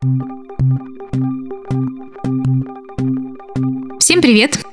[0.00, 0.32] Всем
[4.22, 4.64] привет!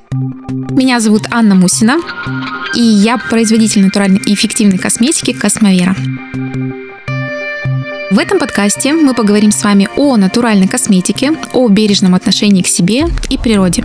[0.70, 1.98] Меня зовут Анна Мусина,
[2.74, 5.94] и я производитель натуральной и эффективной косметики Космовера.
[8.10, 13.04] В этом подкасте мы поговорим с вами о натуральной косметике, о бережном отношении к себе
[13.28, 13.84] и природе,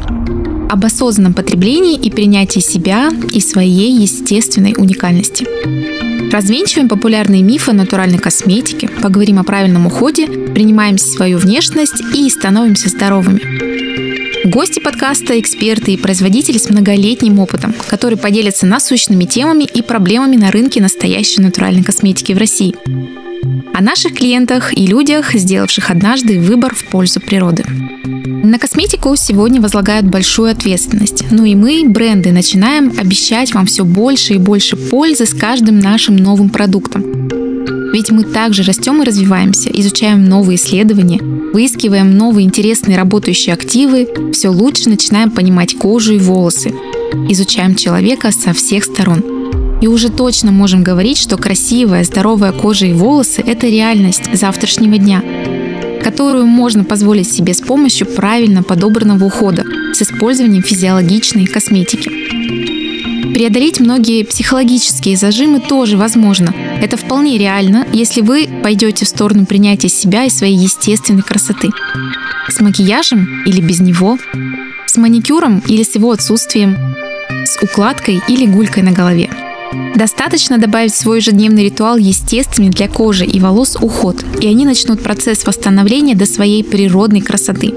[0.74, 5.46] об осознанном потреблении и принятии себя и своей естественной уникальности.
[6.32, 12.90] Развенчиваем популярные мифы о натуральной косметике, поговорим о правильном уходе, принимаем свою внешность и становимся
[12.90, 14.50] здоровыми.
[14.50, 20.50] Гости подкаста– эксперты и производители с многолетним опытом, которые поделятся насущными темами и проблемами на
[20.50, 22.76] рынке настоящей натуральной косметики в России.
[23.74, 27.66] О наших клиентах и людях, сделавших однажды выбор в пользу природы.
[28.26, 31.26] На косметику сегодня возлагают большую ответственность.
[31.32, 36.16] Ну и мы, бренды, начинаем обещать вам все больше и больше пользы с каждым нашим
[36.16, 37.30] новым продуктом.
[37.92, 41.20] Ведь мы также растем и развиваемся, изучаем новые исследования,
[41.54, 46.74] выискиваем новые интересные работающие активы, все лучше начинаем понимать кожу и волосы,
[47.30, 49.33] изучаем человека со всех сторон.
[49.84, 55.22] И уже точно можем говорить, что красивая, здоровая кожа и волосы– это реальность завтрашнего дня,
[56.02, 62.10] которую можно позволить себе с помощью правильно подобранного ухода с использованием физиологичной косметики.
[63.34, 66.56] Преодолеть многие психологические зажимы тоже возможно.
[66.82, 71.72] Это вполне реально, если вы пойдете в сторону принятия себя и своей естественной красоты.
[72.48, 74.18] С макияжем или без него,
[74.86, 76.78] с маникюром или с его отсутствием,
[77.44, 79.30] с укладкой или гулькой на голове.
[79.96, 85.02] Достаточно добавить в свой ежедневный ритуал естественный для кожи и волос уход, и они начнут
[85.02, 87.74] процесс восстановления до своей природной красоты.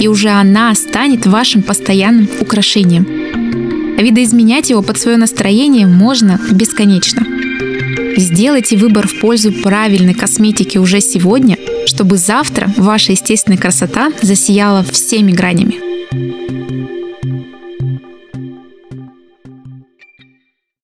[0.00, 3.04] И уже она станет вашим постоянным украшением.
[3.98, 7.24] Видоизменять его под свое настроение можно бесконечно.
[8.16, 15.32] Сделайте выбор в пользу правильной косметики уже сегодня, чтобы завтра ваша естественная красота засияла всеми
[15.32, 15.93] гранями.